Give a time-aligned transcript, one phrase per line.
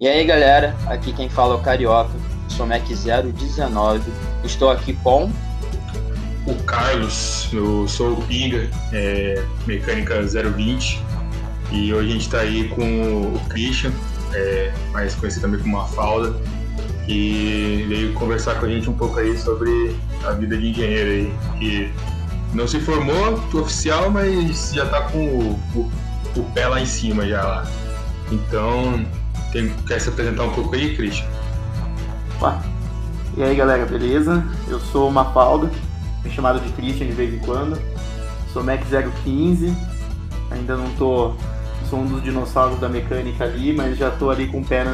[0.00, 2.10] E aí galera, aqui quem fala é o Carioca,
[2.48, 4.02] sou Mac 019,
[4.42, 5.30] estou aqui com
[6.46, 11.00] o Carlos, eu sou o Pinga, é, mecânica 020,
[11.70, 13.92] e hoje a gente está aí com o Christian,
[14.32, 16.34] é, mais conhecido também como Mafalda,
[17.06, 21.34] que veio conversar com a gente um pouco aí sobre a vida de engenheiro aí,
[21.60, 21.92] que
[22.52, 25.92] não se formou oficial, mas já está com o, o,
[26.36, 27.70] o, pé lá em cima já lá.
[28.32, 29.04] Então,
[29.54, 31.26] tem, quer se apresentar um pouco aí, Christian?
[32.36, 32.60] Opa.
[33.36, 34.44] E aí galera, beleza?
[34.68, 35.70] Eu sou o Mafalda,
[36.24, 37.80] é chamado de Christian de vez em quando.
[38.52, 38.80] Sou Mac
[39.24, 39.74] 015,
[40.50, 41.34] ainda não tô.
[41.88, 44.84] Sou um dos dinossauros da mecânica ali, mas já tô ali com o pé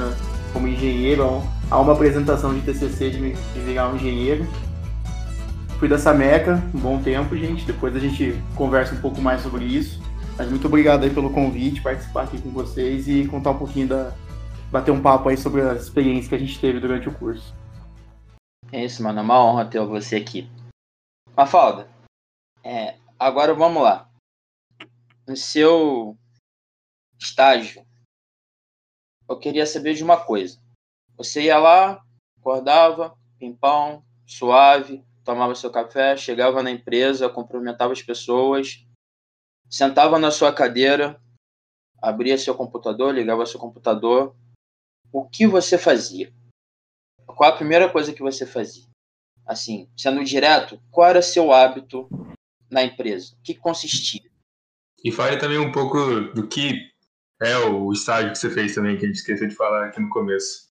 [0.52, 1.42] como engenheiro.
[1.70, 4.46] Há uma apresentação de TCC de, de virar um engenheiro.
[5.78, 7.64] Fui da Sameca um bom tempo, gente.
[7.64, 10.02] Depois a gente conversa um pouco mais sobre isso.
[10.36, 14.12] Mas muito obrigado aí pelo convite, participar aqui com vocês e contar um pouquinho da.
[14.70, 17.54] Bater um papo aí sobre a experiência que a gente teve durante o curso.
[18.72, 19.18] É isso, mano.
[19.18, 20.48] É uma honra ter você aqui.
[21.36, 21.88] Mafalda,
[22.62, 24.08] é, agora vamos lá.
[25.26, 26.16] No seu
[27.18, 27.84] estágio,
[29.28, 30.58] eu queria saber de uma coisa.
[31.16, 32.02] Você ia lá,
[32.38, 38.84] acordava, pimpão, suave, tomava seu café, chegava na empresa, cumprimentava as pessoas,
[39.68, 41.20] sentava na sua cadeira,
[42.00, 44.34] abria seu computador, ligava seu computador.
[45.12, 46.32] O que você fazia?
[47.26, 48.84] Qual a primeira coisa que você fazia?
[49.46, 52.08] Assim, sendo direto, qual era seu hábito
[52.70, 53.34] na empresa?
[53.34, 54.22] O que consistia?
[55.02, 55.98] E fale também um pouco
[56.34, 56.90] do que
[57.40, 60.10] é o estágio que você fez também, que a gente esqueceu de falar aqui no
[60.10, 60.68] começo.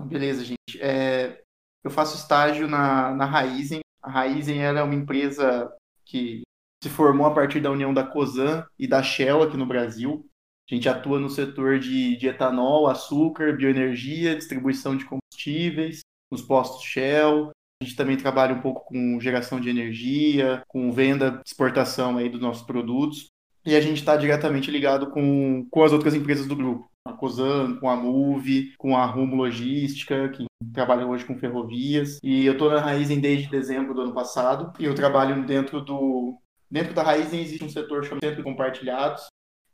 [0.00, 0.80] Beleza, gente.
[0.80, 1.42] É,
[1.84, 3.80] eu faço estágio na, na Raizen.
[4.00, 6.42] A Raizen é uma empresa que
[6.82, 10.24] se formou a partir da união da COSAN e da Shell aqui no Brasil.
[10.70, 16.82] A gente atua no setor de, de etanol, açúcar, bioenergia, distribuição de combustíveis, nos postos
[16.82, 17.50] Shell.
[17.80, 22.40] A gente também trabalha um pouco com geração de energia, com venda, exportação aí dos
[22.40, 23.26] nossos produtos.
[23.66, 27.78] E a gente está diretamente ligado com, com as outras empresas do grupo a COSAN,
[27.80, 32.18] com a Move, com a Rumo Logística, que trabalha hoje com ferrovias.
[32.22, 34.72] E eu estou na Raizen desde dezembro do ano passado.
[34.78, 36.38] E eu trabalho dentro do.
[36.70, 39.26] Dentro da Raizen existe um setor chamado Centro Compartilhados,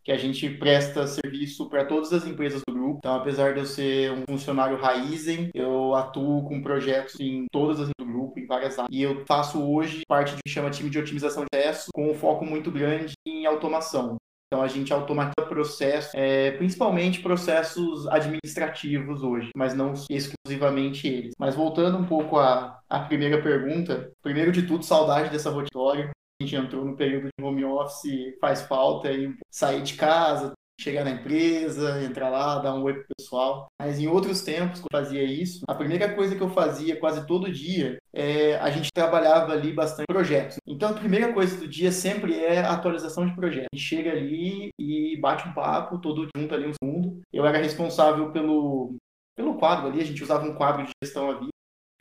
[0.08, 2.96] que a gente presta serviço para todas as empresas do grupo.
[2.96, 7.91] Então, apesar de eu ser um funcionário Raizen, eu atuo com projetos em todas as
[7.98, 8.88] do grupo, em várias áreas.
[8.91, 12.14] E eu faço hoje parte do que chama time de otimização de acesso, com um
[12.14, 14.16] foco muito grande em automação.
[14.46, 21.34] Então a gente automatiza processos, é, principalmente processos administrativos hoje, mas não exclusivamente eles.
[21.38, 26.10] Mas voltando um pouco à, à primeira pergunta, primeiro de tudo, saudade dessa rotatória.
[26.41, 31.04] A gente entrou no período de home office, faz falta aí sair de casa, chegar
[31.04, 33.66] na empresa, entrar lá, dar um oi pro pessoal.
[33.76, 37.26] Mas em outros tempos, quando eu fazia isso, a primeira coisa que eu fazia quase
[37.26, 40.59] todo dia é a gente trabalhava ali bastante projetos.
[40.65, 43.66] Então a primeira coisa do dia sempre é a atualização de projetos.
[43.72, 47.20] A gente chega ali e bate um papo, todo junto ali um segundo.
[47.32, 48.94] Eu era responsável pelo
[49.37, 51.49] pelo quadro ali, a gente usava um quadro de gestão ali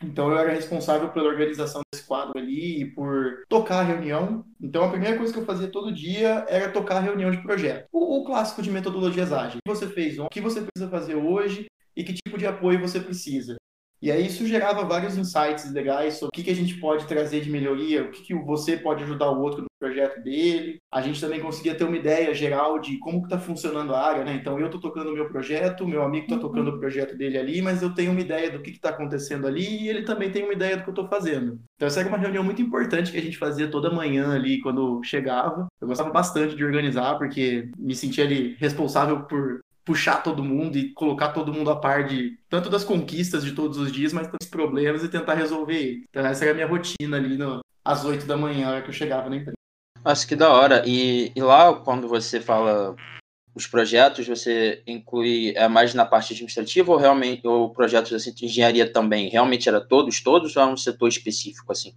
[0.01, 4.45] então eu era responsável pela organização desse quadro ali e por tocar a reunião.
[4.61, 7.87] Então a primeira coisa que eu fazia todo dia era tocar a reunião de projeto.
[7.91, 9.55] O, o clássico de metodologias ágeis.
[9.55, 11.65] O que você fez ontem, o que você precisa fazer hoje
[11.95, 13.55] e que tipo de apoio você precisa.
[14.01, 17.41] E aí isso gerava vários insights legais sobre o que, que a gente pode trazer
[17.41, 20.79] de melhoria, o que, que você pode ajudar o outro no projeto dele.
[20.91, 24.35] A gente também conseguia ter uma ideia geral de como está funcionando a área, né?
[24.35, 27.61] Então eu estou tocando o meu projeto, meu amigo está tocando o projeto dele ali,
[27.61, 30.53] mas eu tenho uma ideia do que está acontecendo ali e ele também tem uma
[30.53, 31.59] ideia do que eu estou fazendo.
[31.75, 35.01] Então essa era uma reunião muito importante que a gente fazia toda manhã ali quando
[35.03, 35.67] chegava.
[35.79, 40.91] Eu gostava bastante de organizar porque me sentia ali responsável por puxar todo mundo e
[40.91, 44.49] colocar todo mundo a par de tanto das conquistas de todos os dias, mas dos
[44.49, 46.03] problemas e tentar resolver.
[46.09, 49.29] Então essa era a minha rotina ali no, às 8 da manhã que eu chegava
[49.29, 49.55] na empresa.
[50.03, 50.83] Acho que da hora.
[50.85, 52.97] E, e lá, quando você fala
[53.55, 58.45] os projetos, você inclui é mais na parte administrativa ou realmente ou projetos assim, de
[58.45, 59.29] engenharia também?
[59.29, 61.93] Realmente era todos, todos ou é um setor específico assim?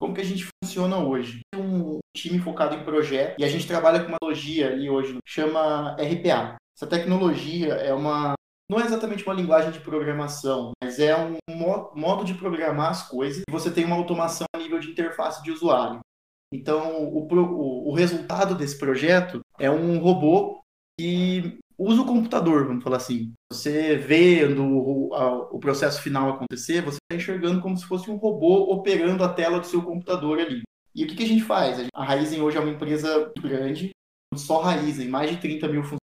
[0.00, 1.42] Como que a gente funciona hoje?
[1.54, 5.94] Um time focado em projeto e a gente trabalha com uma logia ali hoje, chama
[5.94, 8.32] RPA, essa tecnologia é uma
[8.70, 11.36] não é exatamente uma linguagem de programação, mas é um
[11.94, 15.50] modo de programar as coisas e você tem uma automação a nível de interface de
[15.50, 15.98] usuário.
[16.52, 20.62] Então, o, o, o resultado desse projeto é um robô
[20.98, 23.32] que usa o computador, vamos falar assim.
[23.52, 25.12] Você vendo o,
[25.50, 29.58] o processo final acontecer, você está enxergando como se fosse um robô operando a tela
[29.58, 30.62] do seu computador ali.
[30.94, 31.88] E o que, que a gente faz?
[31.92, 33.90] A Raizen hoje é uma empresa grande,
[34.36, 35.99] só Raizen, mais de 30 mil funcionários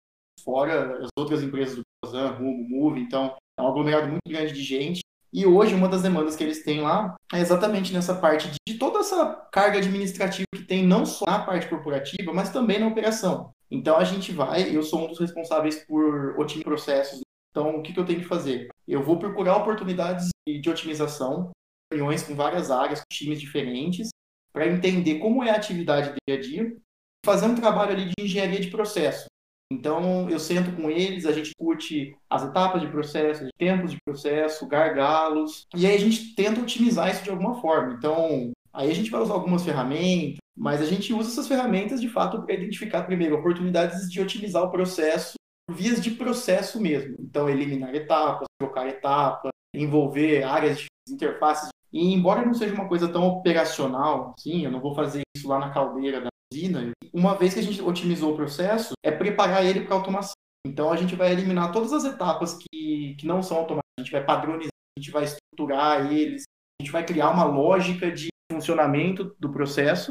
[0.44, 4.62] fora as outras empresas do Cosan, Rumo, Move, então é um aglomerado muito grande de
[4.62, 5.00] gente.
[5.32, 8.78] E hoje, uma das demandas que eles têm lá é exatamente nessa parte de, de,
[8.78, 13.50] toda essa carga administrativa que tem, não só na parte corporativa, mas também na operação.
[13.68, 17.20] Então, a gente vai, eu sou um dos responsáveis por otimizar processos.
[17.50, 18.68] Então, o que, que eu tenho que fazer?
[18.86, 21.50] Eu vou procurar oportunidades de, de otimização,
[21.92, 24.10] reuniões com várias áreas, com times diferentes,
[24.52, 26.76] para entender como é a atividade do dia a dia,
[27.24, 29.26] fazer um trabalho ali de engenharia de processo.
[29.74, 34.66] Então, eu sento com eles, a gente curte as etapas de processo, tempos de processo,
[34.66, 37.94] gargalos, e aí a gente tenta otimizar isso de alguma forma.
[37.94, 42.08] Então, aí a gente vai usar algumas ferramentas, mas a gente usa essas ferramentas de
[42.08, 45.34] fato para identificar primeiro oportunidades de otimizar o processo,
[45.70, 47.16] vias de processo mesmo.
[47.18, 51.68] Então, eliminar etapas, trocar etapas, envolver áreas de interfaces.
[51.92, 55.58] E embora não seja uma coisa tão operacional, sim, eu não vou fazer isso lá
[55.58, 59.80] na caldeira da usina, uma vez que a gente otimizou o processo, é preparar ele
[59.80, 60.34] para automação.
[60.66, 64.12] Então a gente vai eliminar todas as etapas que, que não são automáticas, a gente
[64.12, 66.44] vai padronizar, a gente vai estruturar eles,
[66.80, 70.08] a gente vai criar uma lógica de funcionamento do processo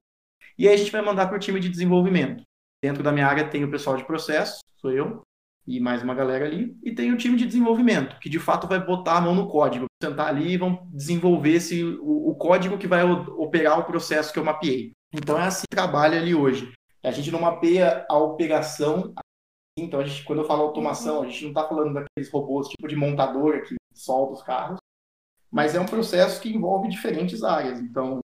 [0.58, 2.44] e aí a gente vai mandar para o time de desenvolvimento.
[2.84, 5.22] Dentro da minha área tem o pessoal de processo, sou eu,
[5.66, 8.86] e mais uma galera ali, e tem o time de desenvolvimento, que de fato vai
[8.86, 12.88] botar a mão no código, sentar ali e vão desenvolver esse, o, o código que
[12.88, 14.92] vai operar o processo que eu mapeei.
[15.14, 16.74] Então é assim que trabalha ali hoje.
[17.04, 19.14] A gente não mapeia a operação.
[19.78, 22.88] Então, a gente, quando eu falo automação, a gente não está falando daqueles robôs tipo
[22.88, 24.78] de montadora que solta os carros,
[25.52, 27.80] mas é um processo que envolve diferentes áreas.
[27.80, 28.20] Então,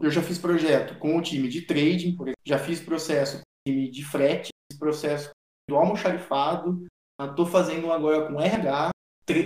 [0.00, 3.42] eu já fiz projeto com o time de trading, por exemplo, já fiz processo com
[3.42, 5.30] o time de frete, processo
[5.68, 6.86] do almoxarifado,
[7.20, 8.90] estou fazendo agora com RH,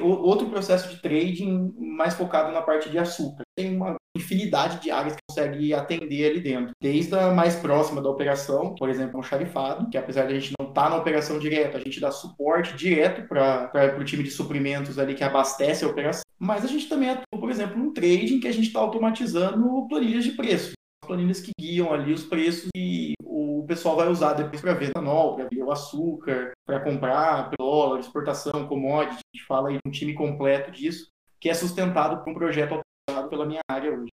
[0.02, 3.42] outro processo de trading mais focado na parte de açúcar.
[3.56, 6.72] Tem uma infinidade de áreas que consegue atender ali dentro.
[6.80, 10.52] Desde a mais próxima da operação, por exemplo, um xarifado, que apesar de a gente
[10.58, 14.30] não estar tá na operação direta, a gente dá suporte direto para o time de
[14.30, 16.22] suprimentos ali que abastece a operação.
[16.38, 20.24] Mas a gente também atua, por exemplo, no trading que a gente está automatizando planilhas
[20.24, 20.72] de preço
[21.04, 25.36] planilhas que guiam ali os preços e o pessoal vai usar depois para ver etanol,
[25.36, 29.16] para ver o açúcar, para comprar dólar, exportação, commodity.
[29.16, 31.08] A gente fala aí de um time completo disso,
[31.40, 34.08] que é sustentado por um projeto autorizado pela minha área hoje.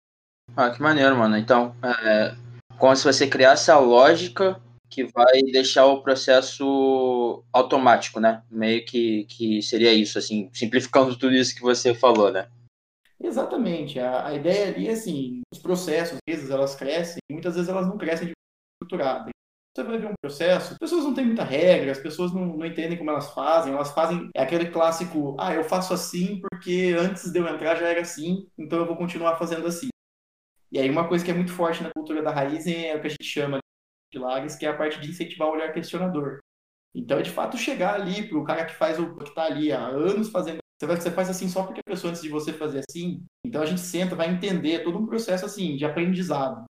[0.56, 1.36] Ah, que maneiro, mano.
[1.36, 2.34] Então, é
[2.78, 8.42] como se você criasse a lógica que vai deixar o processo automático, né?
[8.50, 12.48] Meio que, que seria isso, assim, simplificando tudo isso que você falou, né?
[13.20, 13.98] Exatamente.
[13.98, 17.86] A, a ideia ali é assim, os processos, às vezes elas crescem, muitas vezes elas
[17.86, 18.32] não crescem de
[18.80, 19.30] estruturada.
[19.78, 22.66] Você vai ver um processo, as pessoas não têm muita regra, as pessoas não, não
[22.66, 27.30] entendem como elas fazem, elas fazem é aquele clássico, ah, eu faço assim porque antes
[27.30, 29.86] de eu entrar já era assim, então eu vou continuar fazendo assim.
[30.72, 33.06] E aí uma coisa que é muito forte na cultura da raiz é o que
[33.06, 36.40] a gente chama de pilares, que é a parte de incentivar o olhar questionador.
[36.92, 39.70] Então é de fato chegar ali para o cara que faz o que está ali
[39.70, 43.24] há anos fazendo você faz assim só porque a pessoa antes de você fazer assim.
[43.46, 46.64] Então a gente senta, vai entender todo um processo assim de aprendizado.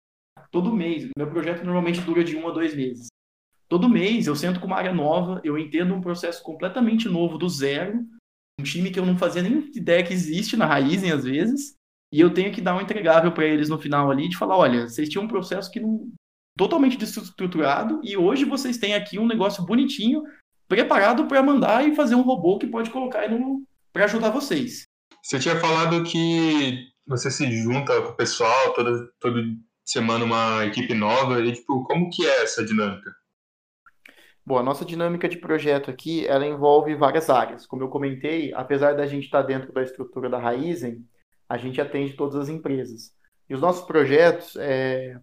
[0.50, 1.08] Todo mês.
[1.16, 3.08] Meu projeto normalmente dura de um a dois meses.
[3.68, 7.48] Todo mês eu sento com uma área nova, eu entendo um processo completamente novo do
[7.48, 8.00] zero,
[8.58, 11.74] um time que eu não fazia nem ideia que existe na Raizen às vezes,
[12.10, 14.88] e eu tenho que dar um entregável para eles no final ali de falar, olha,
[14.88, 16.10] vocês tinham um processo que não
[16.56, 20.22] totalmente desestruturado e hoje vocês têm aqui um negócio bonitinho
[20.66, 23.62] preparado para mandar e fazer um robô que pode colocar no,
[23.92, 24.84] para ajudar vocês.
[25.22, 29.42] Você tinha falado que você se junta com o pessoal toda, toda
[29.90, 33.10] semana uma equipe nova e tipo, como que é essa dinâmica?
[34.44, 37.66] Bom, a nossa dinâmica de projeto aqui, ela envolve várias áreas.
[37.66, 41.04] Como eu comentei, apesar da gente estar dentro da estrutura da Raizen,
[41.48, 43.12] a gente atende todas as empresas.
[43.48, 45.18] E os nossos projetos é,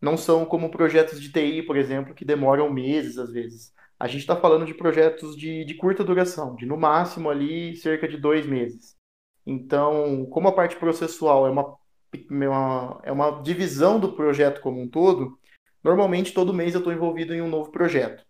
[0.00, 4.20] não são como projetos de TI, por exemplo, que demoram meses às vezes a gente
[4.20, 8.46] está falando de projetos de, de curta duração, de no máximo ali cerca de dois
[8.46, 8.96] meses.
[9.44, 11.76] Então, como a parte processual é uma,
[12.30, 15.38] uma, é uma divisão do projeto como um todo,
[15.82, 18.24] normalmente todo mês eu estou envolvido em um novo projeto.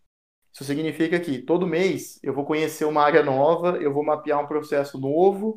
[0.53, 4.47] Isso significa que todo mês eu vou conhecer uma área nova, eu vou mapear um
[4.47, 5.57] processo novo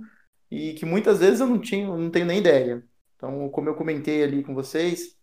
[0.50, 2.84] e que muitas vezes eu não, tinha, não tenho nem ideia.
[3.16, 5.16] Então, como eu comentei ali com vocês,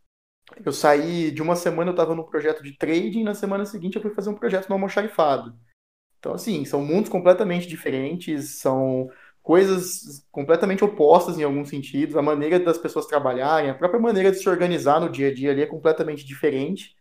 [0.64, 4.02] eu saí de uma semana, eu estava no projeto de trading, na semana seguinte eu
[4.02, 5.54] fui fazer um projeto no almoxarifado.
[6.18, 9.08] Então, assim, são mundos completamente diferentes, são
[9.48, 12.14] coisas completamente opostas em alguns sentidos.
[12.16, 15.52] A maneira das pessoas trabalharem, a própria maneira de se organizar no dia a dia
[15.52, 16.94] ali é completamente diferente.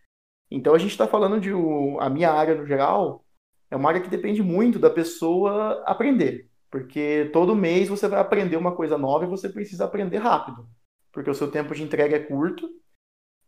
[0.50, 1.52] Então, a gente está falando de.
[1.52, 3.26] O, a minha área, no geral,
[3.70, 6.50] é uma área que depende muito da pessoa aprender.
[6.72, 10.70] Porque todo mês você vai aprender uma coisa nova e você precisa aprender rápido.
[11.12, 12.70] Porque o seu tempo de entrega é curto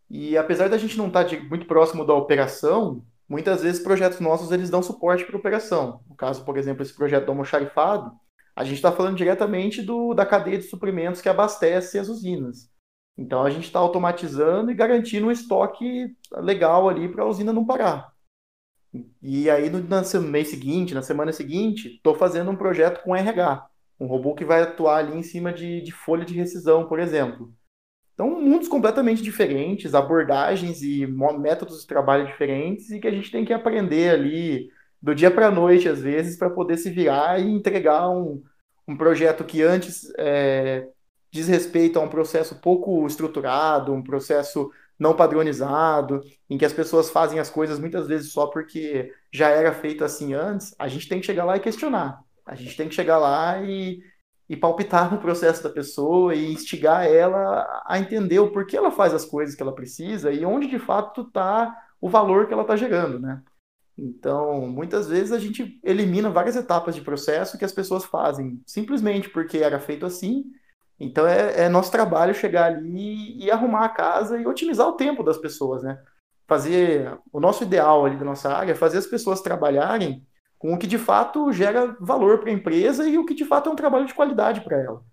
[0.10, 4.20] e apesar da gente não estar tá de, muito próximo da operação, muitas vezes projetos
[4.20, 6.02] nossos eles dão suporte para operação.
[6.10, 8.12] No caso, por exemplo, esse projeto do almoxarifado,
[8.60, 12.70] a gente está falando diretamente do, da cadeia de suprimentos que abastece as usinas.
[13.18, 17.66] Então a gente está automatizando e garantindo um estoque legal ali para a usina não
[17.66, 18.14] parar.
[19.22, 23.66] E aí no, no mês seguinte, na semana seguinte, estou fazendo um projeto com RH,
[23.98, 27.54] um robô que vai atuar ali em cima de, de folha de rescisão, por exemplo.
[28.14, 33.46] Então, mundos completamente diferentes, abordagens e métodos de trabalho diferentes, e que a gente tem
[33.46, 34.70] que aprender ali
[35.02, 38.44] do dia para a noite, às vezes, para poder se virar e entregar um,
[38.90, 40.88] um projeto que antes é,
[41.32, 47.12] diz respeito a um processo pouco estruturado, um processo não padronizado, em que as pessoas
[47.12, 51.20] fazem as coisas muitas vezes só porque já era feito assim antes, a gente tem
[51.20, 52.20] que chegar lá e questionar.
[52.44, 54.02] A gente tem que chegar lá e,
[54.50, 59.14] e palpitar no processo da pessoa e instigar ela a entender o porquê ela faz
[59.14, 62.76] as coisas que ela precisa e onde de fato está o valor que ela está
[62.76, 63.40] gerando, né?
[64.02, 69.30] Então, muitas vezes a gente elimina várias etapas de processo que as pessoas fazem simplesmente
[69.30, 70.46] porque era feito assim.
[70.98, 75.24] Então, é, é nosso trabalho chegar ali e arrumar a casa e otimizar o tempo
[75.24, 76.02] das pessoas, né?
[76.48, 80.26] Fazer o nosso ideal ali da nossa área é fazer as pessoas trabalharem
[80.58, 83.70] com o que de fato gera valor para a empresa e o que de fato
[83.70, 85.04] é um trabalho de qualidade para ela.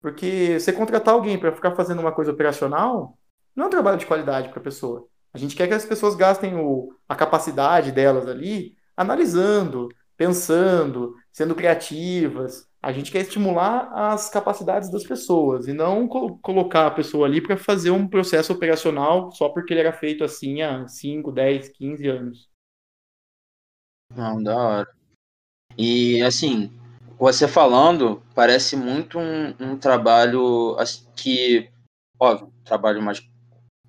[0.00, 3.18] Porque você contratar alguém para ficar fazendo uma coisa operacional
[3.54, 5.08] não é um trabalho de qualidade para a pessoa.
[5.36, 11.54] A gente quer que as pessoas gastem o, a capacidade delas ali analisando, pensando, sendo
[11.54, 12.66] criativas.
[12.80, 17.42] A gente quer estimular as capacidades das pessoas e não co colocar a pessoa ali
[17.42, 22.08] para fazer um processo operacional só porque ele era feito assim há 5, 10, 15
[22.08, 22.48] anos.
[24.16, 24.96] Não, da hora.
[25.76, 26.72] E assim,
[27.18, 30.78] você falando, parece muito um, um trabalho
[31.14, 31.70] que,
[32.18, 33.20] óbvio, trabalho mais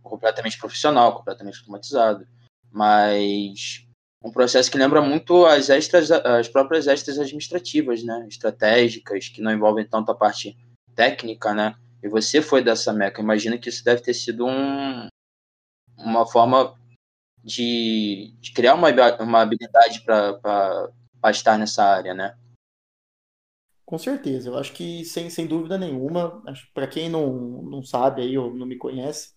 [0.08, 2.28] completamente profissional, completamente automatizado,
[2.72, 3.86] mas
[4.24, 9.52] um processo que lembra muito as extras, as próprias extras administrativas, né, estratégicas, que não
[9.52, 10.58] envolvem tanto a parte
[10.96, 15.08] técnica, né, e você foi dessa meca, imagina que isso deve ter sido um,
[15.98, 16.78] uma forma
[17.44, 20.92] de, de criar uma, uma habilidade para
[21.30, 22.38] estar nessa área, né?
[23.86, 27.32] Com certeza, eu acho que sem, sem dúvida nenhuma, para quem não,
[27.64, 29.37] não sabe aí ou não me conhece,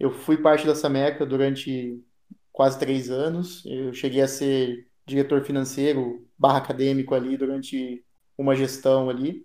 [0.00, 2.02] eu fui parte da Sameca durante
[2.50, 8.02] quase três anos, eu cheguei a ser diretor financeiro barra acadêmico ali durante
[8.36, 9.44] uma gestão ali,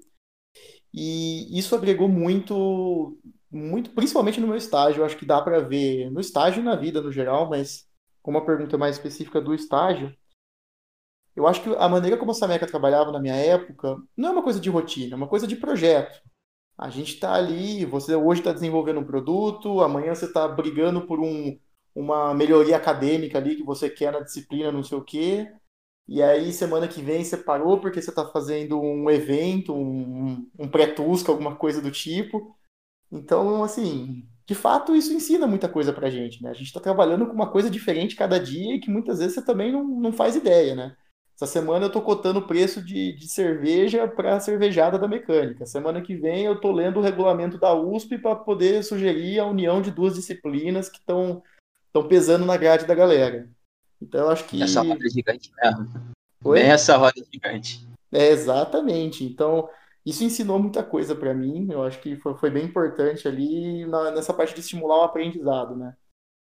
[0.94, 3.18] e isso agregou muito,
[3.52, 6.76] muito, principalmente no meu estágio, eu acho que dá para ver, no estágio e na
[6.76, 7.86] vida no geral, mas
[8.22, 10.16] como uma pergunta mais específica do estágio,
[11.36, 14.44] eu acho que a maneira como a Sameca trabalhava na minha época não é uma
[14.44, 16.24] coisa de rotina, é uma coisa de projeto.
[16.78, 21.20] A gente está ali, você hoje está desenvolvendo um produto, amanhã você está brigando por
[21.20, 21.58] um,
[21.96, 25.50] uma melhoria acadêmica ali que você quer na disciplina, não sei o quê.
[26.08, 30.68] E aí, semana que vem, você parou porque você está fazendo um evento, um, um
[30.70, 32.56] pré-tusca, alguma coisa do tipo.
[33.12, 36.50] Então, assim, de fato, isso ensina muita coisa pra gente, né?
[36.52, 39.44] A gente está trabalhando com uma coisa diferente cada dia e que muitas vezes você
[39.44, 40.96] também não, não faz ideia, né?
[41.36, 45.66] Essa semana eu estou cotando o preço de, de cerveja para a cervejada da mecânica.
[45.66, 49.82] Semana que vem eu estou lendo o regulamento da USP para poder sugerir a união
[49.82, 51.44] de duas disciplinas que estão
[52.08, 53.50] pesando na grade da galera.
[54.02, 54.64] Então eu acho que.
[54.64, 56.16] Essa roda é gigante mesmo.
[56.44, 56.60] Oi?
[56.60, 57.86] Bem essa roda gigante.
[58.14, 59.26] É, exatamente.
[59.26, 59.68] Então,
[60.06, 61.68] isso ensinou muita coisa para mim.
[61.70, 65.76] Eu acho que foi, foi bem importante ali na, nessa parte de estimular o aprendizado,
[65.76, 65.98] né?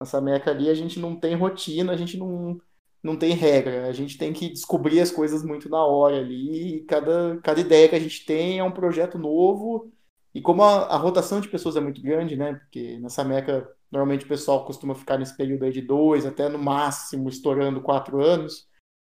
[0.01, 2.61] Nessa meca ali a gente não tem rotina, a gente não,
[3.03, 3.87] não tem regra.
[3.87, 6.77] A gente tem que descobrir as coisas muito na hora ali.
[6.77, 9.91] E cada, cada ideia que a gente tem é um projeto novo.
[10.33, 12.55] E como a, a rotação de pessoas é muito grande, né?
[12.55, 16.59] Porque nessa meca, normalmente o pessoal costuma ficar nesse período aí de dois, até no
[16.59, 18.67] máximo estourando quatro anos.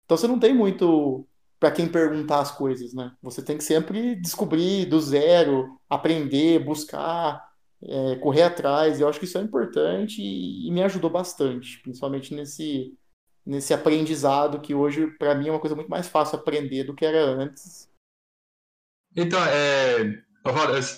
[0.05, 1.25] Então você não tem muito
[1.59, 3.13] para quem perguntar as coisas, né?
[3.21, 7.41] Você tem que sempre descobrir do zero, aprender, buscar,
[7.81, 8.99] é, correr atrás.
[8.99, 12.93] Eu acho que isso é importante e, e me ajudou bastante, principalmente nesse
[13.45, 17.05] nesse aprendizado que hoje para mim é uma coisa muito mais fácil aprender do que
[17.05, 17.89] era antes.
[19.15, 20.23] Então, é,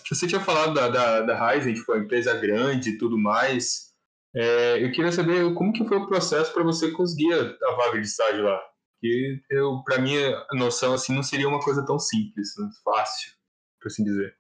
[0.10, 3.94] você tinha falado da, da, da Ryzen, tipo, uma empresa grande e tudo mais.
[4.34, 8.00] É, eu queria saber como que foi o processo para você conseguir a, a vaga
[8.00, 8.62] de estágio lá
[9.06, 12.70] que eu, para mim, a noção assim não seria uma coisa tão simples, né?
[12.84, 13.32] fácil,
[13.80, 14.36] por assim dizer.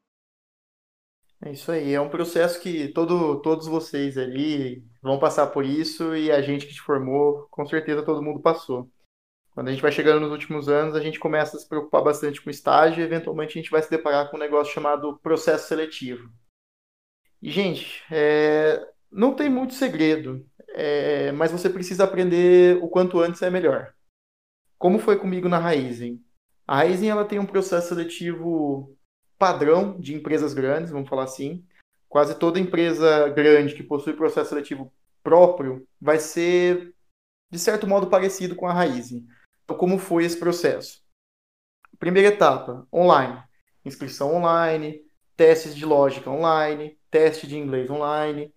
[1.41, 6.15] É isso aí, é um processo que todo, todos vocês ali vão passar por isso
[6.15, 8.89] e a gente que te formou, com certeza todo mundo passou.
[9.51, 12.41] Quando a gente vai chegando nos últimos anos, a gente começa a se preocupar bastante
[12.41, 16.29] com estágio e eventualmente a gente vai se deparar com um negócio chamado processo seletivo.
[17.41, 18.85] E, gente, é...
[19.09, 20.45] não tem muito segredo
[20.77, 23.93] é, mas você precisa aprender o quanto antes é melhor.
[24.77, 26.21] Como foi comigo na Raizen?
[26.67, 28.93] A Raizen ela tem um processo seletivo
[29.37, 31.65] padrão de empresas grandes, vamos falar assim.
[32.15, 34.89] Quase toda empresa grande que possui processo seletivo
[35.21, 36.95] próprio vai ser,
[37.51, 39.27] de certo modo, parecido com a Raizen.
[39.65, 41.03] Então, como foi esse processo?
[41.99, 43.43] Primeira etapa, online.
[43.83, 45.01] Inscrição online,
[45.35, 48.49] testes de lógica online, teste de inglês online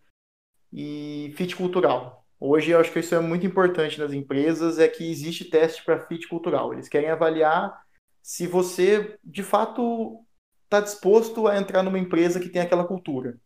[0.72, 2.24] e fit cultural.
[2.38, 6.06] Hoje eu acho que isso é muito importante nas empresas, é que existe teste para
[6.06, 6.72] fit cultural.
[6.72, 7.76] Eles querem avaliar
[8.22, 10.24] se você de fato
[10.62, 13.36] está disposto a entrar numa empresa que tem aquela cultura.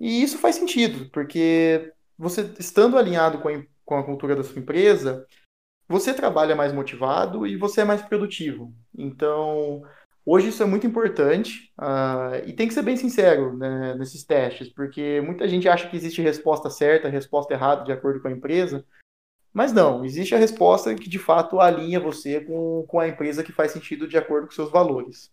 [0.00, 4.60] E isso faz sentido, porque você estando alinhado com a, com a cultura da sua
[4.60, 5.26] empresa,
[5.88, 8.74] você trabalha mais motivado e você é mais produtivo.
[8.96, 9.82] Então,
[10.24, 14.68] hoje isso é muito importante uh, e tem que ser bem sincero né, nesses testes,
[14.68, 18.84] porque muita gente acha que existe resposta certa, resposta errada de acordo com a empresa,
[19.52, 23.50] mas não, existe a resposta que de fato alinha você com, com a empresa que
[23.50, 25.32] faz sentido de acordo com seus valores.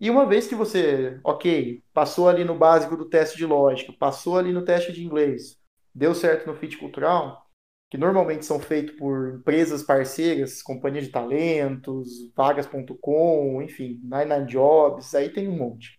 [0.00, 4.38] E uma vez que você, ok, passou ali no básico do teste de lógica, passou
[4.38, 5.58] ali no teste de inglês,
[5.94, 7.48] deu certo no fit cultural,
[7.90, 15.30] que normalmente são feitos por empresas parceiras, companhia de talentos, vagas.com, enfim, Nine Jobs, aí
[15.30, 15.98] tem um monte.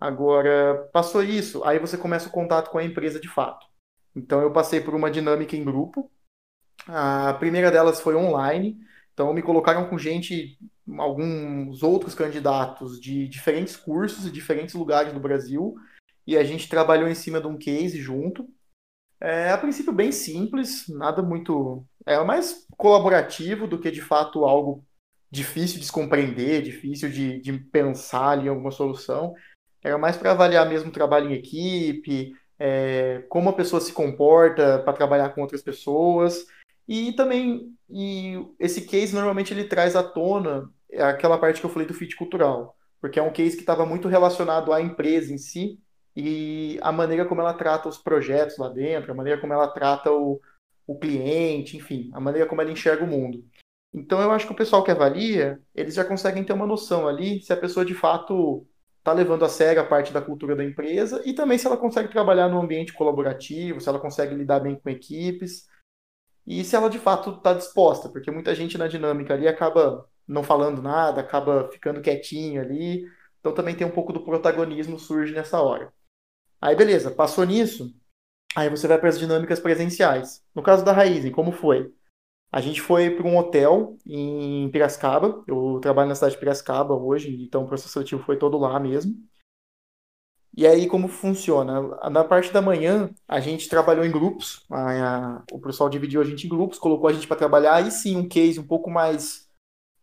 [0.00, 3.66] Agora, passou isso, aí você começa o contato com a empresa de fato.
[4.16, 6.10] Então, eu passei por uma dinâmica em grupo.
[6.86, 8.78] A primeira delas foi online,
[9.12, 10.58] então me colocaram com gente,
[10.98, 15.76] alguns outros candidatos de diferentes cursos e diferentes lugares do Brasil,
[16.26, 18.48] e a gente trabalhou em cima de um case junto.
[19.20, 21.84] É, a princípio, bem simples, nada muito.
[22.04, 24.84] É mais colaborativo do que de fato algo
[25.30, 29.34] difícil de se compreender, difícil de, de pensar em alguma solução.
[29.82, 34.80] Era mais para avaliar mesmo o trabalho em equipe, é, como a pessoa se comporta
[34.80, 36.46] para trabalhar com outras pessoas.
[36.88, 41.86] E também, e esse case normalmente ele traz à tona aquela parte que eu falei
[41.86, 45.78] do fit cultural, porque é um case que estava muito relacionado à empresa em si,
[46.14, 50.10] e a maneira como ela trata os projetos lá dentro, a maneira como ela trata
[50.10, 50.40] o,
[50.86, 53.42] o cliente, enfim, a maneira como ela enxerga o mundo.
[53.94, 57.42] Então eu acho que o pessoal que avalia, eles já conseguem ter uma noção ali
[57.42, 58.66] se a pessoa de fato
[58.98, 62.08] está levando a sério a parte da cultura da empresa e também se ela consegue
[62.08, 65.66] trabalhar num ambiente colaborativo, se ela consegue lidar bem com equipes
[66.46, 70.42] e se ela de fato está disposta, porque muita gente na dinâmica ali acaba não
[70.42, 73.04] falando nada, acaba ficando quietinho ali,
[73.40, 75.92] então também tem um pouco do protagonismo surge nessa hora.
[76.60, 77.94] Aí beleza, passou nisso,
[78.56, 80.44] aí você vai para as dinâmicas presenciais.
[80.54, 81.92] No caso da Raizen, como foi?
[82.52, 87.42] A gente foi para um hotel em Piracicaba, eu trabalho na cidade de Piracicaba hoje,
[87.42, 89.14] então o processo seletivo foi todo lá mesmo.
[90.54, 91.80] E aí, como funciona?
[92.10, 96.24] Na parte da manhã, a gente trabalhou em grupos, a, a, o pessoal dividiu a
[96.24, 99.48] gente em grupos, colocou a gente para trabalhar, aí sim, um case um pouco mais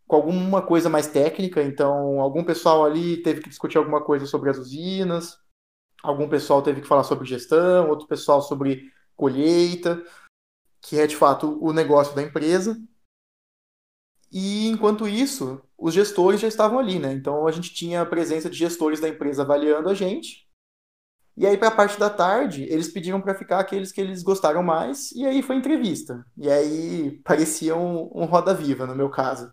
[0.08, 4.50] com alguma coisa mais técnica, então algum pessoal ali teve que discutir alguma coisa sobre
[4.50, 5.38] as usinas,
[6.02, 10.02] algum pessoal teve que falar sobre gestão, outro pessoal sobre colheita,
[10.80, 12.76] que é de fato o negócio da empresa.
[14.30, 17.12] E enquanto isso, os gestores já estavam ali, né?
[17.12, 20.48] Então a gente tinha a presença de gestores da empresa avaliando a gente.
[21.36, 24.62] E aí, para a parte da tarde, eles pediram para ficar aqueles que eles gostaram
[24.62, 26.24] mais, e aí foi entrevista.
[26.36, 29.50] E aí parecia um, um roda-viva, no meu caso.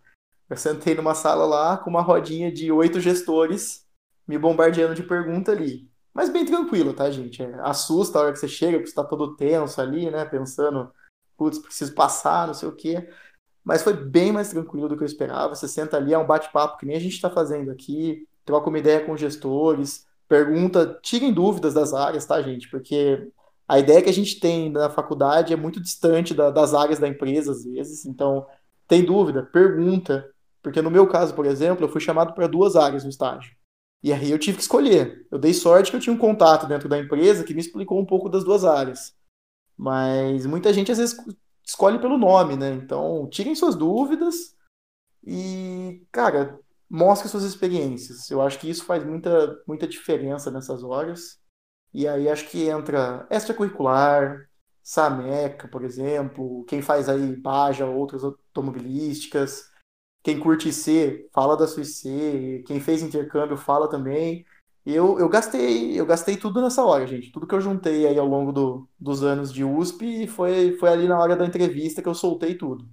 [0.49, 3.85] Eu sentei numa sala lá com uma rodinha de oito gestores
[4.27, 5.89] me bombardeando de pergunta ali.
[6.13, 7.41] Mas bem tranquilo, tá, gente?
[7.41, 10.25] É, assusta a hora que você chega, porque você tá todo tenso ali, né?
[10.25, 10.91] Pensando,
[11.37, 13.09] putz, preciso passar, não sei o quê.
[13.67, 15.53] Mas foi bem mais tranquilo do que eu esperava.
[15.53, 18.79] Você senta ali, é um bate-papo que nem a gente está fazendo aqui, troca uma
[18.79, 22.69] ideia com gestores, pergunta, tirem dúvidas das áreas, tá, gente?
[22.69, 23.29] Porque
[23.67, 27.09] a ideia que a gente tem na faculdade é muito distante da, das áreas da
[27.09, 28.05] empresa, às vezes.
[28.05, 28.47] Então,
[28.87, 30.31] tem dúvida, pergunta.
[30.63, 33.51] Porque no meu caso, por exemplo, eu fui chamado para duas áreas no estágio.
[34.01, 35.27] E aí eu tive que escolher.
[35.29, 38.05] Eu dei sorte que eu tinha um contato dentro da empresa que me explicou um
[38.05, 39.13] pouco das duas áreas.
[39.75, 41.17] Mas muita gente às vezes
[41.67, 42.71] escolhe pelo nome, né?
[42.71, 44.55] Então, tirem suas dúvidas
[45.25, 48.31] e, cara, mostre suas experiências.
[48.31, 51.39] Eu acho que isso faz muita, muita diferença nessas horas.
[51.93, 54.47] E aí acho que entra extracurricular,
[54.83, 59.69] Sameca, por exemplo, quem faz aí Baja, outras automobilísticas,
[60.23, 62.63] quem curte IC, fala da sua IC.
[62.67, 64.45] Quem fez intercâmbio, fala também.
[64.89, 67.31] Eu, eu gastei eu gastei tudo nessa hora, gente.
[67.31, 71.07] Tudo que eu juntei aí ao longo do, dos anos de USP foi, foi ali
[71.09, 72.87] na hora da entrevista que eu soltei tudo.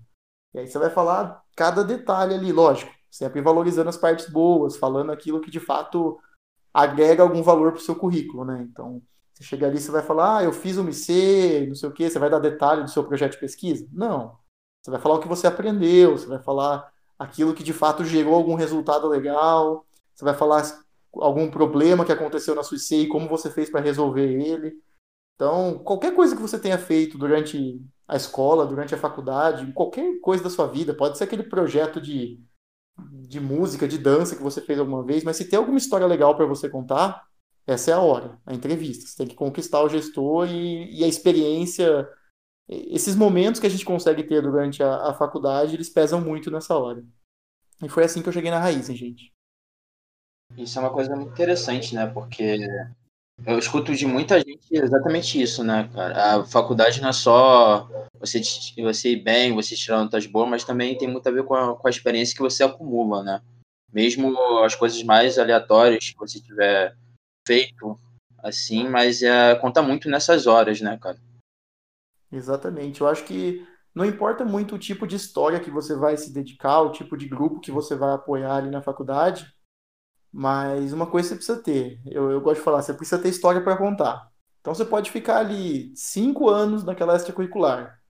[0.55, 2.93] E aí você vai falar cada detalhe ali, lógico.
[3.11, 6.19] Sempre valorizando as partes boas, falando aquilo que de fato
[6.73, 8.67] agrega algum valor para o seu currículo, né?
[8.71, 9.01] Então,
[9.35, 12.11] Você chega ali, você vai falar, ah, eu fiz um IC, não sei o quê,
[12.11, 13.87] você vai dar detalhe do seu projeto de pesquisa?
[13.93, 14.39] Não.
[14.83, 18.35] Você vai falar o que você aprendeu, você vai falar aquilo que de fato gerou
[18.35, 20.63] algum resultado legal, você vai falar
[21.21, 24.75] algum problema que aconteceu na sua e como você fez para resolver ele.
[25.35, 30.45] Então, qualquer coisa que você tenha feito durante a escola, durante a faculdade, qualquer coisa
[30.45, 32.41] da sua vida, pode ser aquele projeto de,
[33.29, 36.37] de música, de dança que você fez alguma vez, mas se tem alguma história legal
[36.37, 37.27] para você contar,
[37.67, 39.07] essa é a hora, a entrevista.
[39.07, 42.09] Você tem que conquistar o gestor e, e a experiência.
[42.69, 46.77] Esses momentos que a gente consegue ter durante a, a, faculdade, eles pesam muito nessa
[46.77, 47.05] hora.
[47.83, 49.34] E foi assim que eu cheguei na raiz, hein, gente.
[50.57, 52.07] Isso é uma coisa muito interessante, né?
[52.07, 52.59] Porque
[53.47, 56.37] eu escuto de muita gente exatamente isso, né, cara?
[56.37, 57.89] A faculdade não é só
[58.19, 58.41] você,
[58.81, 61.77] você ir bem, você tirar notas boas, mas também tem muito a ver com a,
[61.77, 63.41] com a experiência que você acumula, né?
[63.93, 66.97] Mesmo as coisas mais aleatórias que você tiver
[67.47, 67.99] feito,
[68.39, 71.19] assim, mas é, conta muito nessas horas, né, cara?
[72.31, 73.01] Exatamente.
[73.01, 76.81] Eu acho que não importa muito o tipo de história que você vai se dedicar,
[76.81, 79.54] o tipo de grupo que você vai apoiar ali na faculdade,
[80.37, 82.01] mas uma coisa você precisa ter.
[82.05, 84.29] Eu, eu gosto de falar, você precisa ter história para contar.
[84.61, 88.01] Então você pode ficar ali cinco anos naquela extracurricular.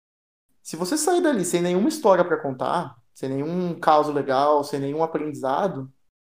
[0.62, 5.02] Se você sair dali sem nenhuma história para contar, sem nenhum caso legal, sem nenhum
[5.02, 5.92] aprendizado,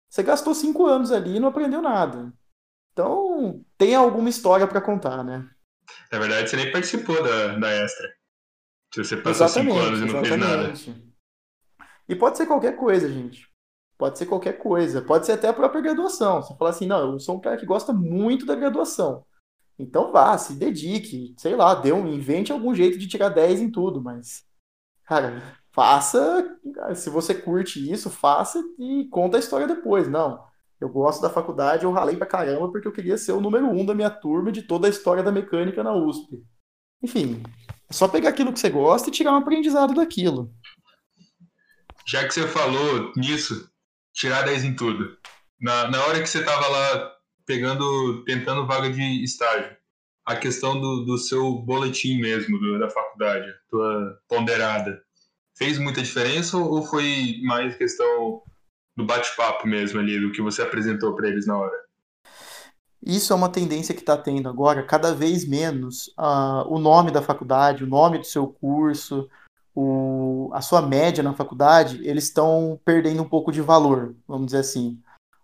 [0.10, 2.34] você gastou cinco anos ali e não aprendeu nada.
[2.92, 5.48] Então, tem alguma história para contar, né?
[6.12, 8.12] Na verdade, você nem participou da, da extra.
[8.92, 10.84] Se você passou exatamente, cinco anos e não exatamente.
[10.84, 11.06] fez nada.
[12.10, 13.48] E pode ser qualquer coisa, gente.
[13.98, 15.02] Pode ser qualquer coisa.
[15.02, 16.42] Pode ser até a própria graduação.
[16.42, 19.26] Você fala assim, não, eu sou um cara que gosta muito da graduação.
[19.78, 23.70] Então vá, se dedique, sei lá, dê um, invente algum jeito de tirar 10 em
[23.70, 24.44] tudo, mas,
[25.06, 26.58] cara, faça,
[26.96, 30.08] se você curte isso, faça e conta a história depois.
[30.08, 30.42] Não,
[30.80, 33.86] eu gosto da faculdade, eu ralei pra caramba porque eu queria ser o número um
[33.86, 36.42] da minha turma de toda a história da mecânica na USP.
[37.04, 37.44] Enfim,
[37.90, 40.54] é só pegar aquilo que você gosta e tirar um aprendizado daquilo.
[42.08, 43.70] Já que você falou nisso,
[44.16, 45.18] tirar 10 em tudo.
[45.60, 47.12] Na, na hora que você estava lá
[47.46, 49.76] pegando, tentando vaga de estágio,
[50.26, 55.00] a questão do, do seu boletim mesmo, do, da faculdade, tua ponderada,
[55.56, 58.42] fez muita diferença ou foi mais questão
[58.96, 61.86] do bate-papo mesmo ali, do que você apresentou para eles na hora?
[63.06, 67.22] Isso é uma tendência que está tendo agora, cada vez menos uh, o nome da
[67.22, 69.30] faculdade, o nome do seu curso,
[69.76, 74.60] o, a sua média na faculdade, eles estão perdendo um pouco de valor, vamos dizer
[74.60, 74.98] assim.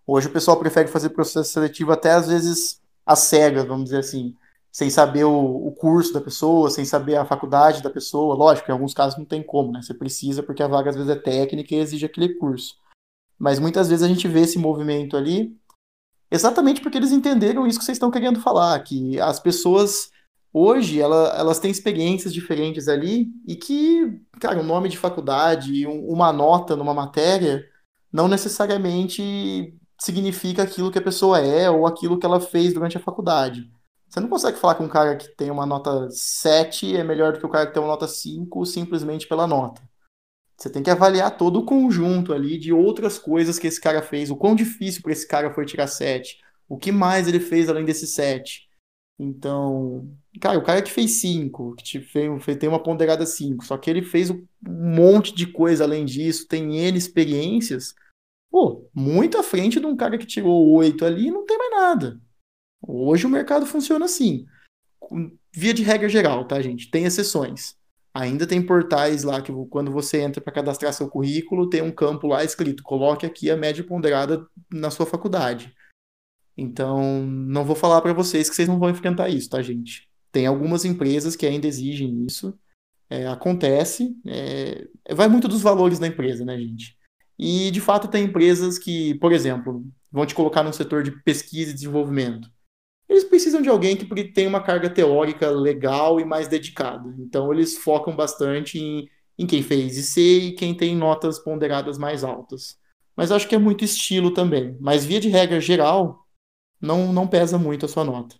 [0.07, 4.35] Hoje o pessoal prefere fazer processo seletivo até às vezes às cegas, vamos dizer assim,
[4.71, 8.35] sem saber o, o, curso da pessoa, sem saber a faculdade da pessoa.
[8.35, 9.81] Lógico, em alguns casos não tem como, né?
[9.81, 12.75] Você precisa porque a vaga às vezes é técnica e exige aquele curso.
[13.37, 15.57] Mas muitas vezes a gente vê esse movimento ali
[16.29, 20.10] exatamente porque eles entenderam isso que vocês estão querendo falar, que as pessoas
[20.53, 26.07] hoje ela, elas têm experiências diferentes ali e que, cara, um nome de faculdade, um,
[26.07, 27.63] uma nota numa matéria,
[28.11, 33.01] não necessariamente significa aquilo que a pessoa é ou aquilo que ela fez durante a
[33.01, 33.71] faculdade.
[34.09, 37.39] Você não consegue falar que um cara que tem uma nota 7 é melhor do
[37.39, 39.81] que o cara que tem uma nota 5 simplesmente pela nota.
[40.57, 44.29] Você tem que avaliar todo o conjunto ali de outras coisas que esse cara fez,
[44.29, 46.37] o quão difícil para esse cara foi tirar 7,
[46.67, 48.69] o que mais ele fez além desse 7.
[49.23, 53.87] Então, cara, o cara que fez 5, que fez, tem uma ponderada 5, só que
[53.87, 57.93] ele fez um monte de coisa além disso, tem N experiências,
[58.49, 61.71] pô, muito à frente de um cara que tirou 8 ali e não tem mais
[61.71, 62.19] nada.
[62.81, 64.47] Hoje o mercado funciona assim.
[65.53, 66.89] Via de regra geral, tá, gente?
[66.89, 67.75] Tem exceções.
[68.11, 72.25] Ainda tem portais lá que quando você entra para cadastrar seu currículo, tem um campo
[72.25, 75.73] lá escrito: coloque aqui a média ponderada na sua faculdade.
[76.57, 80.09] Então, não vou falar para vocês que vocês não vão enfrentar isso, tá, gente?
[80.31, 82.57] Tem algumas empresas que ainda exigem isso.
[83.09, 84.15] É, acontece.
[84.25, 86.95] É, vai muito dos valores da empresa, né, gente?
[87.37, 91.71] E, de fato, tem empresas que, por exemplo, vão te colocar no setor de pesquisa
[91.71, 92.49] e desenvolvimento.
[93.09, 97.13] Eles precisam de alguém que tem uma carga teórica legal e mais dedicada.
[97.19, 102.23] Então, eles focam bastante em, em quem fez IC e quem tem notas ponderadas mais
[102.23, 102.77] altas.
[103.17, 104.77] Mas acho que é muito estilo também.
[104.79, 106.25] Mas, via de regra geral,
[106.81, 108.35] não, não pesa muito a sua nota.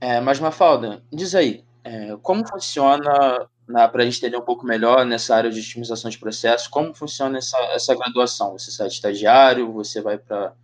[0.00, 5.04] É, mas Mafalda, diz aí, é, como funciona, para a gente entender um pouco melhor
[5.04, 8.52] nessa área de otimização de processos, como funciona essa, essa graduação?
[8.52, 10.54] Você sai de estagiário, você vai para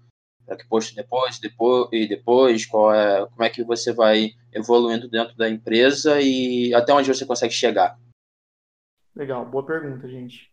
[0.58, 5.34] que posto depois, depois e depois, qual é, como é que você vai evoluindo dentro
[5.36, 7.98] da empresa e até onde você consegue chegar?
[9.14, 10.50] Legal, boa pergunta, gente.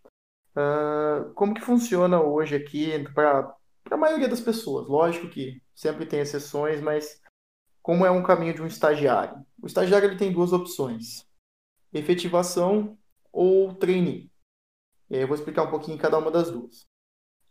[0.56, 3.56] Uh, como que funciona hoje aqui para
[3.88, 4.88] para a maioria das pessoas.
[4.88, 7.21] Lógico que sempre tem exceções, mas
[7.82, 9.45] como é um caminho de um estagiário?
[9.62, 11.26] O estagiário ele tem duas opções:
[11.93, 12.97] efetivação
[13.32, 14.30] ou trainee.
[15.10, 16.86] E aí eu vou explicar um pouquinho cada uma das duas.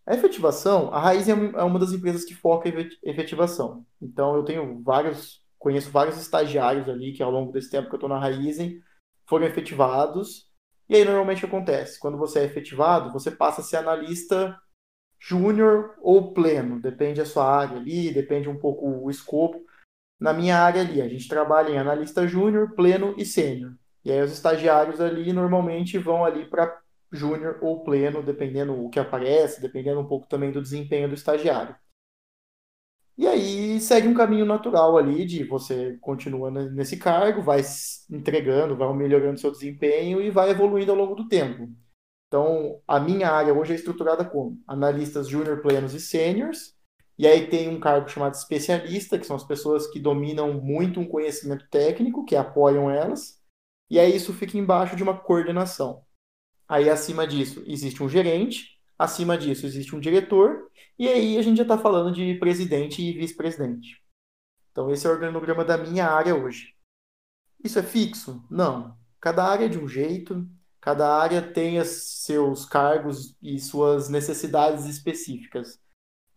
[0.06, 3.84] A efetivação, a Raiz é, é uma das empresas que foca em efetivação.
[4.00, 7.98] Então eu tenho vários, conheço vários estagiários ali que ao longo desse tempo que eu
[7.98, 8.80] estou na Raizen
[9.26, 10.46] foram efetivados.
[10.88, 14.56] E aí normalmente acontece, quando você é efetivado, você passa a ser analista
[15.18, 19.64] júnior ou pleno, depende da sua área ali, depende um pouco o escopo.
[20.18, 23.74] Na minha área ali, a gente trabalha em analista júnior, pleno e sênior.
[24.04, 26.80] E aí os estagiários ali normalmente vão ali para
[27.12, 31.74] júnior ou pleno, dependendo o que aparece, dependendo um pouco também do desempenho do estagiário.
[33.18, 37.62] E aí segue um caminho natural ali de você continua nesse cargo, vai
[38.10, 41.68] entregando, vai melhorando seu desempenho e vai evoluindo ao longo do tempo.
[42.28, 46.74] Então, a minha área hoje é estruturada como analistas júnior, plenos e sêniors,
[47.18, 51.06] e aí tem um cargo chamado especialista, que são as pessoas que dominam muito um
[51.06, 53.40] conhecimento técnico, que apoiam elas,
[53.88, 56.04] e aí isso fica embaixo de uma coordenação.
[56.68, 61.58] Aí acima disso existe um gerente, acima disso existe um diretor, e aí a gente
[61.58, 64.02] já está falando de presidente e vice-presidente.
[64.72, 66.74] Então esse é o organograma da minha área hoje.
[67.62, 68.44] Isso é fixo?
[68.50, 68.98] Não.
[69.20, 70.46] Cada área é de um jeito,
[70.86, 75.80] cada área tem seus cargos e suas necessidades específicas.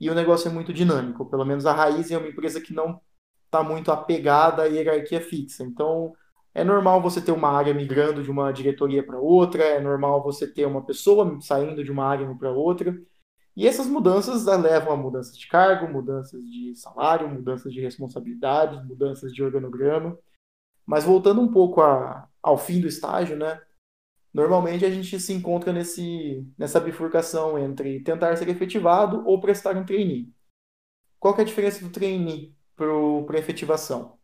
[0.02, 1.24] E o negócio é muito dinâmico.
[1.24, 3.00] Pelo menos a Raiz é uma empresa que não
[3.46, 5.64] está muito apegada à hierarquia fixa.
[5.64, 6.16] Então,
[6.52, 10.52] é normal você ter uma área migrando de uma diretoria para outra, é normal você
[10.52, 13.00] ter uma pessoa saindo de uma área para outra.
[13.56, 19.32] E essas mudanças levam a mudanças de cargo, mudanças de salário, mudanças de responsabilidades, mudanças
[19.32, 20.18] de organograma.
[20.88, 23.62] Mas voltando um pouco a, ao fim do estágio, né?
[24.34, 29.86] Normalmente a gente se encontra nesse, nessa bifurcação entre tentar ser efetivado ou prestar um
[29.86, 30.32] trainee.
[31.20, 34.18] Qual é a diferença do trainee para a efetivação?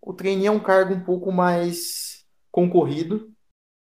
[0.00, 3.32] O trainee é um cargo um pouco mais concorrido,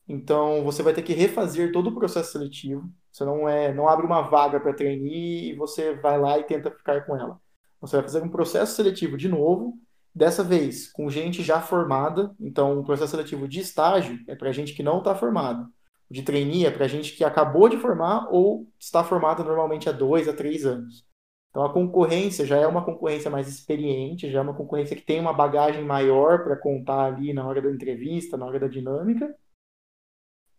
[0.08, 2.92] então você vai ter que refazer todo o processo seletivo.
[3.12, 6.72] Você não é, não abre uma vaga para trainee e você vai lá e tenta
[6.72, 7.40] ficar com ela.
[7.80, 9.80] Você vai fazer um processo seletivo de novo,
[10.16, 12.34] dessa vez com gente já formada.
[12.40, 15.68] Então, o processo seletivo de estágio é para gente que não está formada.
[16.10, 20.28] De trainee é para gente que acabou de formar ou está formada normalmente há dois
[20.28, 21.06] a três anos.
[21.50, 25.20] Então a concorrência já é uma concorrência mais experiente, já é uma concorrência que tem
[25.22, 29.34] uma bagagem maior para contar ali na hora da entrevista, na hora da dinâmica.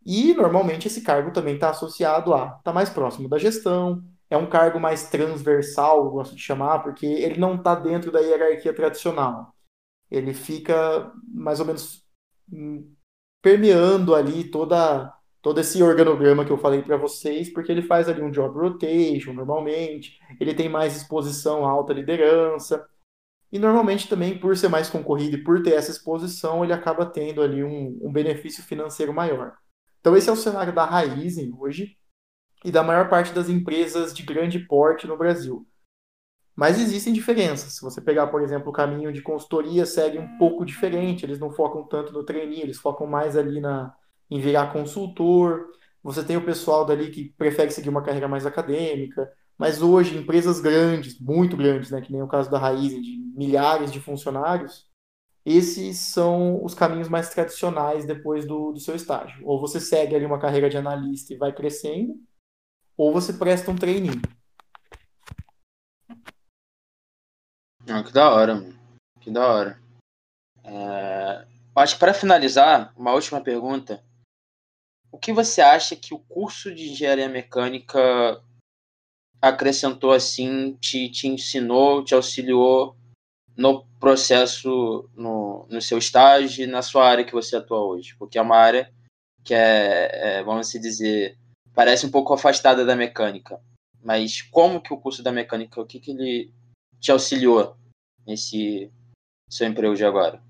[0.04, 4.48] E normalmente esse cargo também está associado a, está mais próximo da gestão, é um
[4.48, 9.54] cargo mais transversal, eu gosto de chamar, porque ele não está dentro da hierarquia tradicional.
[10.10, 12.04] Ele fica mais ou menos
[12.52, 12.92] hum,
[13.42, 15.12] permeando ali toda
[15.42, 19.32] todo esse organograma que eu falei para vocês, porque ele faz ali um job rotation
[19.32, 22.84] normalmente, ele tem mais exposição à alta liderança,
[23.52, 27.40] e normalmente também, por ser mais concorrido e por ter essa exposição, ele acaba tendo
[27.40, 29.56] ali um, um benefício financeiro maior.
[30.00, 31.96] Então esse é o cenário da Raizen hoje
[32.66, 35.64] e da maior parte das empresas de grande porte no Brasil.
[36.56, 37.74] Mas existem diferenças.
[37.74, 41.24] Se você pegar, por exemplo, o caminho de consultoria, segue um pouco diferente.
[41.24, 43.94] Eles não focam tanto no trainee, eles focam mais ali na,
[44.28, 45.68] em virar consultor.
[46.02, 49.30] Você tem o pessoal dali que prefere seguir uma carreira mais acadêmica.
[49.56, 53.92] Mas hoje, empresas grandes, muito grandes, né, que nem o caso da Raiz, de milhares
[53.92, 54.86] de funcionários,
[55.44, 59.46] esses são os caminhos mais tradicionais depois do, do seu estágio.
[59.46, 62.16] Ou você segue ali uma carreira de analista e vai crescendo,
[62.96, 64.20] ou você presta um trainee.
[67.88, 68.78] Ah, que da hora, mano.
[69.20, 69.80] Que da hora.
[70.64, 71.46] É...
[71.74, 74.02] Acho que para finalizar, uma última pergunta
[75.16, 77.98] o que você acha que o curso de engenharia mecânica
[79.40, 82.94] acrescentou assim, te, te ensinou, te auxiliou
[83.56, 88.14] no processo, no, no seu estágio e na sua área que você atua hoje?
[88.18, 88.92] Porque é uma área
[89.42, 91.38] que é, é, vamos dizer,
[91.76, 93.60] parece um pouco afastada da mecânica.
[94.02, 96.54] Mas como que o curso da mecânica, o que, que ele
[96.98, 97.76] te auxiliou
[98.26, 98.90] nesse
[99.48, 100.42] seu emprego de agora?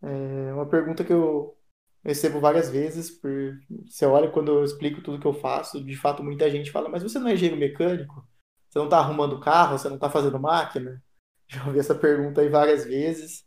[0.00, 1.58] É uma pergunta que eu
[2.04, 3.10] recebo várias vezes.
[3.10, 3.58] Por...
[3.84, 7.02] Você olha quando eu explico tudo que eu faço, de fato muita gente fala, mas
[7.02, 8.24] você não é engenheiro mecânico?
[8.70, 9.76] Você não está arrumando carro?
[9.76, 11.02] Você não está fazendo máquina?
[11.48, 13.44] Já ouvi essa pergunta aí várias vezes.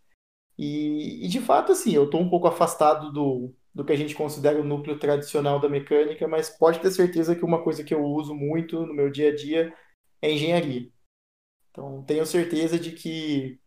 [0.58, 4.16] E, e de fato, assim, eu estou um pouco afastado do, do que a gente
[4.16, 8.02] considera o núcleo tradicional da mecânica, mas pode ter certeza que uma coisa que eu
[8.02, 9.74] uso muito no meu dia a dia
[10.22, 10.90] é engenharia.
[11.70, 13.60] Então, tenho certeza de que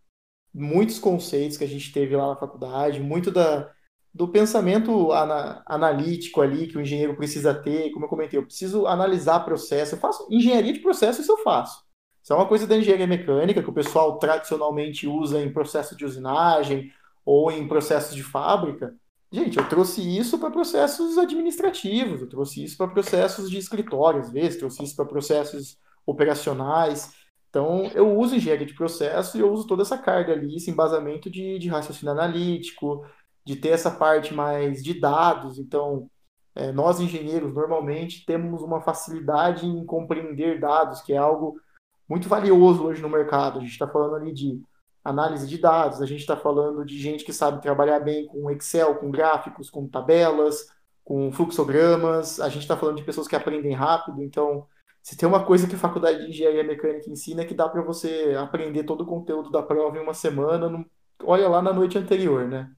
[0.54, 3.70] muitos conceitos que a gente teve lá na faculdade, muito da,
[4.14, 8.86] do pensamento ana, analítico ali que o engenheiro precisa ter, como eu comentei, eu preciso
[8.86, 9.94] analisar processo.
[9.94, 11.84] Eu faço engenharia de processo, isso eu faço.
[12.22, 16.06] Isso é uma coisa da engenharia mecânica que o pessoal tradicionalmente usa em processo de
[16.06, 16.90] usinagem
[17.26, 18.96] ou em processos de fábrica.
[19.30, 24.32] Gente, eu trouxe isso para processos administrativos, eu trouxe isso para processos de escritório, às
[24.32, 27.12] vezes, trouxe isso para processos operacionais.
[27.50, 31.30] Então, eu uso engenharia de processo e eu uso toda essa carga ali, esse embasamento
[31.30, 33.04] de, de raciocínio analítico,
[33.44, 35.58] de ter essa parte mais de dados.
[35.58, 36.10] Então,
[36.54, 41.60] é, nós engenheiros normalmente temos uma facilidade em compreender dados, que é algo
[42.08, 43.58] muito valioso hoje no mercado.
[43.58, 44.60] A gente está falando ali de
[45.04, 48.96] análise de dados, a gente está falando de gente que sabe trabalhar bem com Excel,
[48.96, 50.66] com gráficos, com tabelas,
[51.04, 54.66] com fluxogramas, a gente está falando de pessoas que aprendem rápido, então
[55.02, 57.80] se tem uma coisa que a faculdade de engenharia mecânica ensina é que dá para
[57.80, 60.84] você aprender todo o conteúdo da prova em uma semana, no...
[61.22, 62.70] olha lá na noite anterior, né?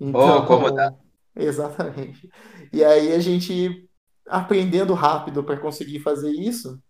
[0.00, 0.92] Então, oh, como dá?
[1.36, 2.28] Exatamente.
[2.72, 3.88] E aí a gente
[4.26, 6.82] aprendendo rápido para conseguir fazer isso,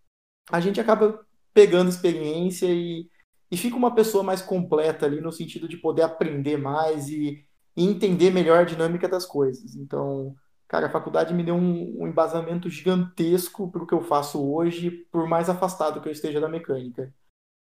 [0.51, 1.21] a gente acaba
[1.53, 3.07] pegando experiência e
[3.53, 7.45] e fica uma pessoa mais completa ali no sentido de poder aprender mais e,
[7.77, 9.77] e entender melhor a dinâmica das coisas.
[9.77, 10.35] Então,
[10.67, 14.91] cara, a faculdade me deu um, um embasamento gigantesco para o que eu faço hoje,
[15.13, 17.15] por mais afastado que eu esteja da mecânica.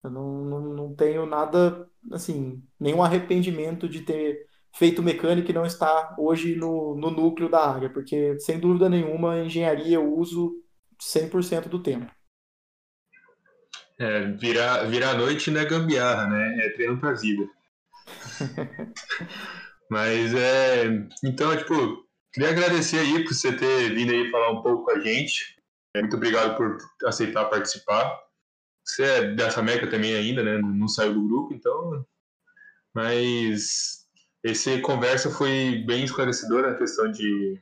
[0.02, 5.66] Eu não, não, não tenho nada, assim, nenhum arrependimento de ter feito mecânica e não
[5.66, 10.52] estar hoje no, no núcleo da área, porque, sem dúvida nenhuma, engenharia eu uso
[11.00, 12.10] 100% do tempo.
[13.98, 16.66] É, virar, virar noite não é gambiarra, né?
[16.66, 17.48] É treino pra vida.
[19.90, 20.84] Mas é.
[21.24, 25.00] Então, tipo, queria agradecer aí por você ter vindo aí falar um pouco com a
[25.00, 25.56] gente.
[25.94, 28.20] É, muito obrigado por aceitar participar.
[28.84, 30.58] Você é dessa Meca também ainda, né?
[30.58, 32.06] Não saiu do grupo, então.
[32.94, 34.06] Mas
[34.44, 37.60] essa conversa foi bem esclarecedora a questão de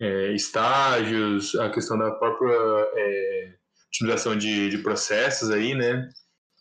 [0.00, 2.52] é, estágios, a questão da própria
[2.94, 3.55] é,
[3.96, 6.08] otimização de, de processos aí, né?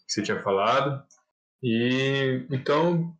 [0.07, 1.03] Que você tinha falado.
[1.61, 3.13] E então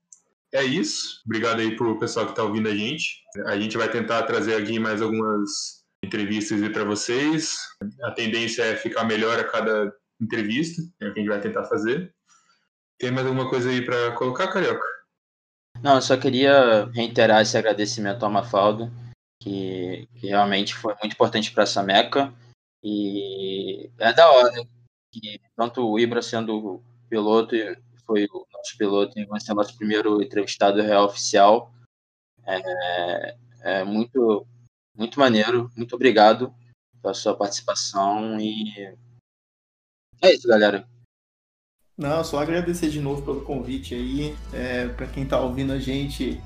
[0.54, 1.22] é isso.
[1.26, 3.22] Obrigado aí pro pessoal que está ouvindo a gente.
[3.46, 7.58] A gente vai tentar trazer aqui mais algumas entrevistas para vocês.
[8.04, 11.66] A tendência é ficar melhor a cada entrevista, é o que a gente vai tentar
[11.66, 12.14] fazer.
[12.98, 14.86] Tem mais alguma coisa aí para colocar, Carioca?
[15.82, 18.90] Não, eu só queria reiterar esse agradecimento ao Mafalda,
[19.42, 22.34] que, que realmente foi muito importante para essa meca.
[22.88, 24.64] E é da hora
[25.12, 27.56] que tanto o Ibra sendo piloto,
[28.06, 31.74] foi o nosso piloto e vai ser nosso primeiro entrevistado real oficial.
[32.46, 34.46] É, é muito,
[34.96, 35.72] muito maneiro.
[35.76, 36.54] Muito obrigado
[37.02, 38.96] pela sua participação e
[40.22, 40.88] é isso, galera.
[41.98, 44.36] Não, só agradecer de novo pelo convite aí.
[44.54, 46.40] É, para quem tá ouvindo a gente,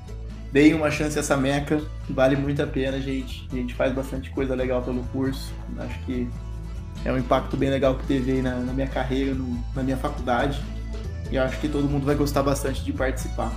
[0.52, 3.48] deem uma chance a essa meca, vale muito a pena, gente.
[3.52, 5.52] A gente faz bastante coisa legal pelo curso.
[5.78, 6.28] Acho que
[7.04, 10.60] é um impacto bem legal que teve na, na minha carreira, no, na minha faculdade.
[11.30, 13.52] E acho que todo mundo vai gostar bastante de participar.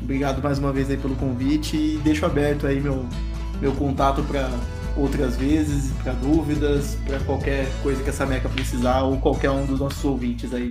[0.00, 3.06] Obrigado mais uma vez aí pelo convite e deixo aberto aí meu,
[3.60, 4.50] meu contato para
[4.96, 9.80] outras vezes, para dúvidas, para qualquer coisa que essa meca precisar ou qualquer um dos
[9.80, 10.64] nossos ouvintes aí